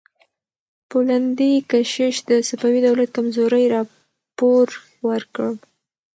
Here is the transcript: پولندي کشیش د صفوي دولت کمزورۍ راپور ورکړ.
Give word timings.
پولندي 0.89 1.53
کشیش 1.71 2.15
د 2.29 2.31
صفوي 2.47 2.79
دولت 2.87 3.09
کمزورۍ 3.15 3.65
راپور 3.75 4.67
ورکړ. 5.07 5.49